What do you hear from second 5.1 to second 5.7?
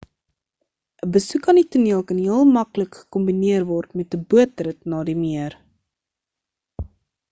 die meer